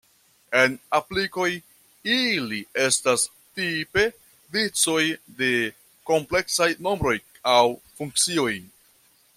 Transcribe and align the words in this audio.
En 0.59 0.71
aplikoj, 0.99 1.49
ili 2.13 2.61
estas 2.85 3.25
tipe 3.59 4.07
vicoj 4.57 5.03
de 5.43 5.53
kompleksaj 6.13 6.71
nombroj 6.89 7.17
aŭ 7.55 7.61
funkcioj. 8.01 8.53